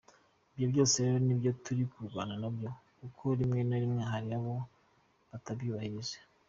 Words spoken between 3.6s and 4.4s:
na rimwe hari